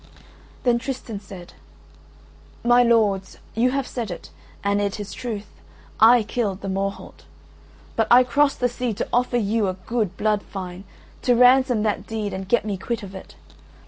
Then 0.63 0.79
Tristan 0.79 1.19
said: 1.19 1.53
"My 2.63 2.81
lords, 2.81 3.37
you 3.53 3.69
have 3.69 3.85
said 3.85 4.09
it, 4.09 4.31
and 4.63 4.81
it 4.81 4.99
is 4.99 5.13
truth: 5.13 5.45
I 5.99 6.23
killed 6.23 6.61
the 6.61 6.69
Morholt. 6.69 7.25
But 7.95 8.07
I 8.09 8.23
crossed 8.23 8.61
the 8.61 8.67
sea 8.67 8.95
to 8.95 9.07
offer 9.13 9.37
you 9.37 9.67
a 9.67 9.75
good 9.75 10.17
blood 10.17 10.41
fine, 10.41 10.85
to 11.21 11.35
ransom 11.35 11.83
that 11.83 12.07
deed 12.07 12.33
and 12.33 12.49
get 12.49 12.65
me 12.65 12.77
quit 12.77 13.03
of 13.03 13.13
it. 13.13 13.35